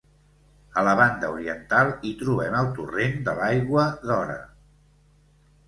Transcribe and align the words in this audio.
A 0.81 0.83
la 0.87 0.95
banda 0.99 1.29
oriental 1.33 1.91
hi 2.11 2.15
trobem 2.23 2.57
el 2.63 2.71
torrent 2.81 3.23
de 3.29 3.37
l'Aigua 3.43 3.87
d'Ora. 4.09 4.43